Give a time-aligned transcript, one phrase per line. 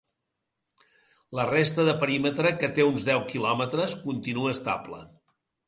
[1.39, 5.07] La resta de perímetre, que té uns deu quilometres, continua estable.